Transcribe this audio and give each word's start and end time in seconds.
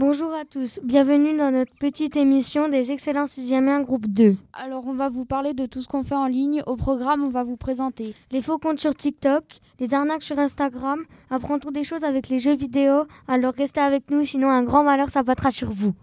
Bonjour 0.00 0.32
à 0.32 0.44
tous, 0.44 0.78
bienvenue 0.84 1.36
dans 1.36 1.50
notre 1.50 1.74
petite 1.74 2.16
émission 2.16 2.68
des 2.68 2.92
excellents 2.92 3.24
6e 3.24 3.66
1 3.66 3.80
groupe 3.80 4.06
2. 4.06 4.36
Alors 4.52 4.86
on 4.86 4.94
va 4.94 5.08
vous 5.08 5.24
parler 5.24 5.54
de 5.54 5.66
tout 5.66 5.80
ce 5.80 5.88
qu'on 5.88 6.04
fait 6.04 6.14
en 6.14 6.28
ligne. 6.28 6.62
Au 6.68 6.76
programme, 6.76 7.24
on 7.24 7.30
va 7.30 7.42
vous 7.42 7.56
présenter 7.56 8.14
les 8.30 8.40
faux 8.40 8.58
comptes 8.58 8.78
sur 8.78 8.94
TikTok, 8.94 9.42
les 9.80 9.94
arnaques 9.94 10.22
sur 10.22 10.38
Instagram, 10.38 11.04
apprendons 11.30 11.72
des 11.72 11.82
choses 11.82 12.04
avec 12.04 12.28
les 12.28 12.38
jeux 12.38 12.54
vidéo. 12.54 13.06
Alors 13.26 13.54
restez 13.54 13.80
avec 13.80 14.08
nous, 14.08 14.24
sinon 14.24 14.50
un 14.50 14.62
grand 14.62 14.84
malheur 14.84 15.10
s'abattra 15.10 15.50
sur 15.50 15.72
vous. 15.72 15.94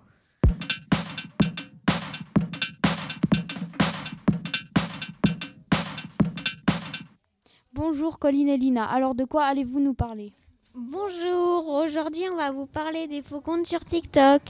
Bonjour 7.72 8.20
Colline 8.20 8.50
et 8.50 8.58
Lina, 8.58 8.84
alors 8.84 9.16
de 9.16 9.24
quoi 9.24 9.46
allez-vous 9.46 9.80
nous 9.80 9.94
parler? 9.94 10.34
Bonjour, 10.78 11.70
aujourd'hui 11.70 12.26
on 12.30 12.36
va 12.36 12.52
vous 12.52 12.66
parler 12.66 13.08
des 13.08 13.22
faux 13.22 13.40
comptes 13.40 13.66
sur 13.66 13.86
TikTok. 13.86 14.42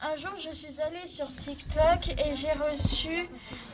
Un 0.00 0.16
jour 0.16 0.30
je 0.38 0.54
suis 0.54 0.80
allée 0.80 1.06
sur 1.06 1.26
TikTok 1.36 2.08
et 2.16 2.34
j'ai 2.34 2.52
reçu 2.52 3.28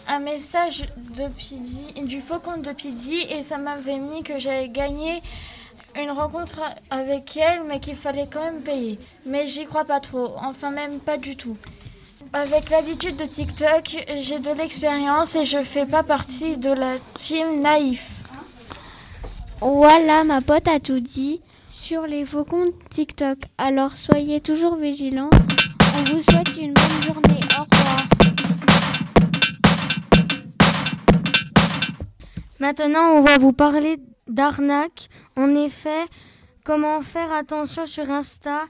un 0.09 0.19
message 0.19 0.89
de 0.97 1.29
Pidi, 1.29 1.93
du 2.03 2.21
faux 2.21 2.41
compte 2.41 2.63
de 2.63 2.73
Pidi 2.73 3.21
et 3.31 3.43
ça 3.43 3.57
m'avait 3.57 3.99
mis 3.99 4.25
que 4.25 4.41
j'avais 4.41 4.69
gagné 4.69 5.23
une 5.95 6.11
rencontre 6.11 6.59
avec 6.91 7.37
elle 7.37 7.63
mais 7.63 7.79
qu'il 7.79 7.95
fallait 7.95 8.27
quand 8.29 8.43
même 8.43 8.63
payer. 8.63 8.99
Mais 9.25 9.47
j'y 9.47 9.65
crois 9.65 9.85
pas 9.85 10.01
trop, 10.01 10.35
enfin 10.39 10.73
même 10.73 10.99
pas 10.99 11.19
du 11.19 11.37
tout. 11.37 11.57
Avec 12.33 12.69
l'habitude 12.69 13.15
de 13.15 13.27
TikTok, 13.27 13.97
j'ai 14.23 14.41
de 14.41 14.51
l'expérience 14.51 15.37
et 15.37 15.45
je 15.45 15.63
fais 15.63 15.87
pas 15.87 16.03
partie 16.03 16.57
de 16.57 16.71
la 16.71 16.99
team 17.15 17.61
naïf. 17.61 18.18
Voilà, 19.61 20.23
ma 20.23 20.41
pote 20.41 20.69
a 20.69 20.79
tout 20.79 21.01
dit 21.01 21.41
sur 21.67 22.07
les 22.07 22.25
faux 22.25 22.45
comptes 22.45 22.75
TikTok. 22.91 23.39
Alors 23.59 23.97
soyez 23.97 24.41
toujours 24.41 24.77
vigilants. 24.77 25.31
On 25.97 26.05
vous 26.05 26.23
souhaite 26.23 26.57
une 26.57 26.75
bonne 26.75 27.03
journée. 27.03 27.41
Au 27.59 27.65
revoir. 27.65 28.09
Maintenant, 32.61 33.13
on 33.15 33.23
va 33.23 33.39
vous 33.39 33.53
parler 33.53 33.99
d'arnaque. 34.29 35.09
En 35.37 35.55
effet, 35.57 36.07
comment 36.65 37.03
faire 37.03 37.33
attention 37.33 37.87
sur 37.87 38.11
Insta 38.11 38.61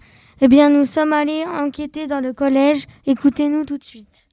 Eh 0.41 0.48
bien, 0.48 0.70
nous 0.70 0.86
sommes 0.86 1.12
allés 1.12 1.44
enquêter 1.44 2.06
dans 2.06 2.20
le 2.20 2.33
collège. 2.33 2.86
Écoutez-nous 3.06 3.64
tout 3.66 3.77
de 3.77 3.84
suite. 3.84 4.27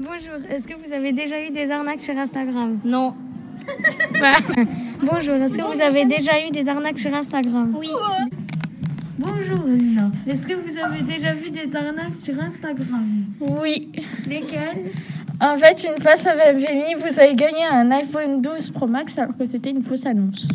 Bonjour, 0.00 0.44
est-ce 0.48 0.66
que 0.66 0.74
vous 0.74 0.92
avez 0.92 1.12
déjà 1.12 1.40
eu 1.42 1.50
des 1.50 1.70
arnaques 1.70 2.00
sur 2.00 2.16
Instagram? 2.16 2.80
Non. 2.84 3.14
Bonjour, 5.02 5.34
est-ce 5.36 5.56
que 5.56 5.74
vous 5.74 5.80
avez 5.80 6.04
déjà 6.04 6.32
eu 6.46 6.50
des 6.50 6.68
arnaques 6.68 6.98
sur 6.98 7.14
Instagram 7.14 7.72
Oui. 7.76 7.88
Bonjour 9.18 9.58
est-ce 10.26 10.46
que 10.46 10.54
vous 10.54 10.76
avez 10.78 11.02
déjà 11.02 11.32
vu 11.34 11.50
des 11.50 11.74
arnaques 11.74 12.16
sur 12.22 12.34
Instagram 12.40 13.06
Oui. 13.40 13.90
Lesquelles 14.28 14.92
En 15.40 15.56
fait, 15.56 15.84
une 15.84 16.00
fois, 16.02 16.16
ça 16.16 16.34
m'avait 16.34 16.74
mis, 16.74 16.94
vous 16.94 17.18
avez 17.18 17.34
gagné 17.34 17.64
un 17.70 17.90
iPhone 17.90 18.40
12 18.42 18.70
Pro 18.70 18.86
Max 18.86 19.18
alors 19.18 19.36
que 19.36 19.44
c'était 19.44 19.70
une 19.70 19.82
fausse 19.82 20.06
annonce. 20.06 20.48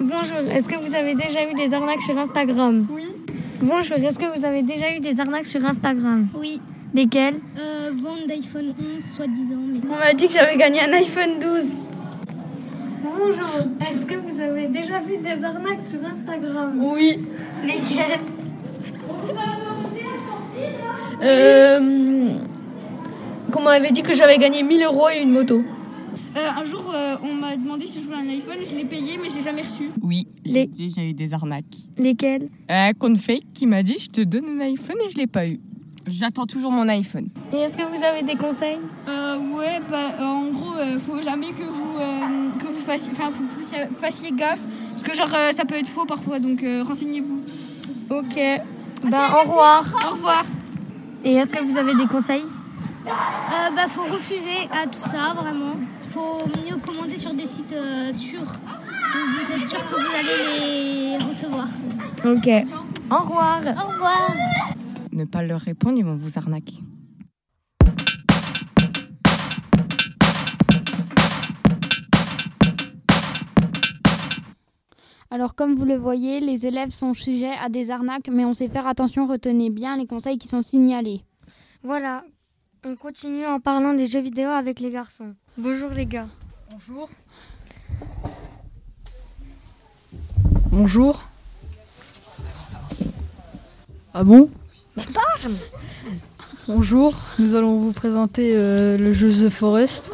Bonjour, 0.00 0.50
est-ce 0.52 0.68
que 0.68 0.76
vous 0.76 0.94
avez 0.94 1.14
déjà 1.14 1.48
eu 1.50 1.54
des 1.54 1.72
arnaques 1.74 2.00
sur 2.02 2.16
Instagram 2.18 2.86
Oui. 2.90 3.04
Bonjour, 3.62 3.96
est-ce 3.98 4.18
que 4.18 4.38
vous 4.38 4.44
avez 4.44 4.62
déjà 4.62 4.94
eu 4.94 5.00
des 5.00 5.18
arnaques 5.20 5.46
sur 5.46 5.64
Instagram 5.64 6.28
Oui. 6.36 6.60
Lesquelles 6.94 7.36
Euh, 7.58 7.90
vente 8.02 8.26
d'iPhone 8.26 8.74
11, 8.96 9.04
soi-disant. 9.04 9.56
Mais... 9.72 9.80
On 9.90 9.98
m'a 9.98 10.14
dit 10.14 10.26
que 10.28 10.32
j'avais 10.32 10.56
gagné 10.56 10.80
un 10.80 10.92
iPhone 10.92 11.38
12. 11.40 11.64
Bonjour, 13.02 13.66
est-ce 13.88 14.06
que 14.06 14.14
vous 14.14 14.40
avez 14.40 14.66
déjà 14.68 15.00
vu 15.00 15.18
des 15.18 15.44
arnaques 15.44 15.86
sur 15.86 15.98
Instagram? 16.04 16.78
Oui. 16.82 17.24
Lesquelles? 17.64 18.20
Euh, 21.22 22.30
qu'on 23.52 23.62
m'avait 23.62 23.90
dit 23.90 24.02
que 24.02 24.14
j'avais 24.14 24.38
gagné 24.38 24.62
1000 24.62 24.82
euros 24.84 25.08
et 25.08 25.20
une 25.22 25.30
moto. 25.30 25.62
Euh, 26.36 26.48
un 26.56 26.64
jour, 26.64 26.92
euh, 26.94 27.16
on 27.22 27.34
m'a 27.34 27.56
demandé 27.56 27.86
si 27.86 28.00
je 28.00 28.04
voulais 28.04 28.18
un 28.18 28.28
iPhone, 28.28 28.56
je 28.68 28.74
l'ai 28.74 28.84
payé, 28.84 29.18
mais 29.20 29.28
je 29.30 29.36
l'ai 29.36 29.42
jamais 29.42 29.62
reçu. 29.62 29.90
Oui, 30.02 30.26
Les- 30.44 30.68
j'ai 30.76 30.86
déjà 30.86 31.02
eu 31.02 31.12
des 31.12 31.34
arnaques. 31.34 31.64
Lesquelles? 31.96 32.48
Un 32.68 32.92
compte 32.92 33.18
fake 33.18 33.44
qui 33.54 33.66
m'a 33.66 33.82
dit 33.82 33.96
je 33.98 34.08
te 34.10 34.20
donne 34.20 34.44
un 34.60 34.60
iPhone 34.64 34.96
et 35.06 35.10
je 35.10 35.16
l'ai 35.18 35.26
pas 35.26 35.46
eu. 35.46 35.58
J'attends 36.06 36.46
toujours 36.46 36.70
mon 36.72 36.88
iPhone. 36.88 37.28
Et 37.52 37.56
est-ce 37.56 37.76
que 37.76 37.82
vous 37.82 38.02
avez 38.02 38.22
des 38.22 38.34
conseils? 38.36 38.78
Euh, 39.08 39.36
ouais, 39.54 39.78
bah, 39.90 40.12
euh, 40.18 40.24
en 40.24 40.50
gros, 40.52 40.74
euh, 40.78 40.98
faut 41.00 41.20
jamais 41.20 41.48
que 41.48 41.62
vous, 41.64 41.98
euh, 41.98 42.20
que 42.20 42.26
vous 42.32 42.37
fassiez, 42.92 43.12
enfin, 43.12 43.30
faut 43.30 43.42
que 43.42 43.54
vous 43.54 43.62
fassiez- 43.62 43.88
fassiez 44.00 44.30
gaffe, 44.32 44.58
parce 44.92 45.02
que 45.02 45.14
genre, 45.14 45.32
euh, 45.34 45.52
ça 45.52 45.64
peut 45.64 45.76
être 45.76 45.88
faux 45.88 46.04
parfois, 46.06 46.38
donc 46.40 46.62
euh, 46.62 46.82
renseignez-vous. 46.82 47.40
Ok. 48.10 48.34
Ben, 49.04 49.30
au 49.36 49.40
revoir. 49.42 49.84
Au 50.06 50.14
revoir. 50.14 50.44
Et 51.24 51.34
est-ce 51.34 51.52
que 51.52 51.62
vous 51.64 51.76
avez 51.76 51.94
des 51.94 52.06
conseils? 52.06 52.44
Euh, 53.06 53.70
bah, 53.76 53.86
faut 53.88 54.02
refuser 54.12 54.68
à 54.72 54.86
tout 54.86 55.00
ça, 55.00 55.34
vraiment. 55.34 55.74
Faut 56.10 56.46
mieux 56.66 56.76
commander 56.78 57.18
sur 57.18 57.32
des 57.34 57.46
sites 57.46 57.72
euh, 57.72 58.12
sûrs. 58.12 58.40
où 58.42 59.18
Vous 59.36 59.52
êtes 59.52 59.68
sûr 59.68 59.78
que 59.88 59.94
vous 59.94 60.14
allez 60.18 61.18
les 61.18 61.18
recevoir. 61.18 61.68
Ok. 62.24 62.48
Au 63.10 63.22
revoir. 63.22 63.60
Au 63.60 63.92
revoir. 63.92 64.32
Ne 65.12 65.24
pas 65.24 65.42
leur 65.42 65.60
répondre, 65.60 65.96
ils 65.98 66.04
vont 66.04 66.16
vous 66.16 66.38
arnaquer. 66.38 66.78
Alors 75.30 75.54
comme 75.54 75.74
vous 75.74 75.84
le 75.84 75.96
voyez, 75.96 76.40
les 76.40 76.66
élèves 76.66 76.90
sont 76.90 77.12
sujets 77.12 77.52
à 77.62 77.68
des 77.68 77.90
arnaques, 77.90 78.28
mais 78.32 78.46
on 78.46 78.54
sait 78.54 78.68
faire 78.68 78.86
attention, 78.86 79.26
retenez 79.26 79.68
bien 79.68 79.96
les 79.96 80.06
conseils 80.06 80.38
qui 80.38 80.48
sont 80.48 80.62
signalés. 80.62 81.22
Voilà. 81.82 82.24
On 82.86 82.96
continue 82.96 83.44
en 83.44 83.60
parlant 83.60 83.92
des 83.92 84.06
jeux 84.06 84.20
vidéo 84.20 84.48
avec 84.48 84.80
les 84.80 84.90
garçons. 84.90 85.34
Bonjour 85.58 85.90
les 85.90 86.06
gars. 86.06 86.28
Bonjour. 86.70 87.10
Bonjour. 90.70 91.22
Ah 94.14 94.24
bon? 94.24 94.48
Bonjour, 96.66 97.14
nous 97.38 97.54
allons 97.54 97.78
vous 97.78 97.92
présenter 97.92 98.52
euh, 98.56 98.96
le 98.96 99.12
jeu 99.12 99.30
The 99.30 99.50
Forest. 99.50 100.10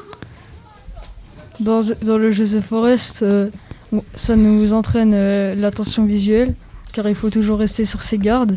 Dans, 1.61 1.83
dans 2.03 2.19
le 2.19 2.31
jeu 2.33 2.47
The 2.47 2.61
Forest, 2.61 3.23
euh, 3.23 3.51
ça 4.15 4.37
nous 4.37 4.73
entraîne 4.73 5.13
euh, 5.15 5.55
l'attention 5.55 6.05
visuelle, 6.05 6.55
car 6.93 7.09
il 7.09 7.15
faut 7.15 7.31
toujours 7.31 7.59
rester 7.59 7.85
sur 7.85 8.03
ses 8.03 8.19
gardes. 8.19 8.57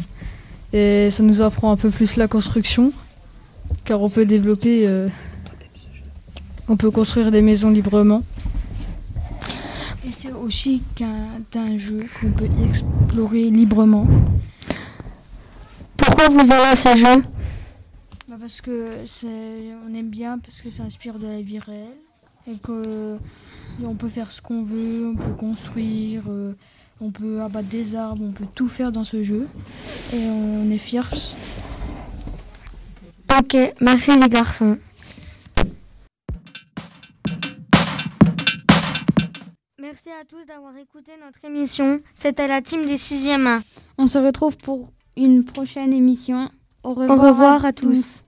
Et 0.73 1.09
ça 1.11 1.23
nous 1.23 1.41
apprend 1.41 1.71
un 1.71 1.77
peu 1.77 1.89
plus 1.89 2.17
la 2.17 2.27
construction, 2.27 2.91
car 3.85 4.01
on 4.01 4.09
peut 4.09 4.25
développer, 4.25 4.87
euh, 4.87 5.07
on 6.67 6.75
peut 6.75 6.91
construire 6.91 7.31
des 7.31 7.41
maisons 7.41 7.69
librement. 7.69 8.23
Et 10.07 10.11
c'est 10.11 10.31
aussi 10.31 10.81
qu'un 10.95 11.41
un 11.55 11.77
jeu 11.77 12.05
qu'on 12.19 12.31
peut 12.31 12.49
explorer 12.65 13.49
librement. 13.49 14.07
Pourquoi 15.95 16.29
vous 16.29 16.39
aimez 16.39 16.75
ce 16.75 16.97
jeu 16.97 17.23
Bah, 18.27 18.35
parce 18.39 18.61
que 18.61 18.87
c'est, 19.05 19.27
on 19.85 19.93
aime 19.93 20.09
bien, 20.09 20.37
parce 20.39 20.61
que 20.61 20.69
ça 20.69 20.83
inspire 20.83 21.19
de 21.19 21.27
la 21.27 21.41
vie 21.41 21.59
réelle, 21.59 22.06
et 22.47 22.57
que 22.57 23.17
on 23.83 23.95
peut 23.95 24.09
faire 24.09 24.31
ce 24.31 24.41
qu'on 24.41 24.63
veut, 24.63 25.07
on 25.07 25.15
peut 25.15 25.33
construire, 25.33 26.23
euh, 26.29 26.53
on 26.99 27.11
peut 27.11 27.41
abattre 27.41 27.67
des 27.67 27.95
arbres, 27.95 28.23
on 28.23 28.31
peut 28.31 28.47
tout 28.55 28.69
faire 28.69 28.91
dans 28.91 29.03
ce 29.03 29.21
jeu, 29.21 29.47
et 30.13 30.25
on 30.29 30.69
est 30.71 30.77
fiers. 30.77 31.01
Ok, 33.39 33.55
merci 33.81 34.17
les 34.17 34.29
garçons. 34.29 34.77
Merci 39.79 40.09
à 40.09 40.25
tous 40.25 40.45
d'avoir 40.45 40.75
écouté 40.77 41.11
notre 41.23 41.45
émission. 41.45 42.01
C'était 42.15 42.47
la 42.47 42.61
team 42.61 42.85
des 42.85 42.97
6e 42.97 43.45
1. 43.47 43.61
On 43.97 44.07
se 44.07 44.17
retrouve 44.17 44.57
pour 44.57 44.91
une 45.15 45.45
prochaine 45.45 45.93
émission. 45.93 46.49
Au 46.83 46.93
revoir, 46.93 47.09
Au 47.09 47.21
revoir 47.21 47.65
à 47.65 47.73
tous. 47.73 48.23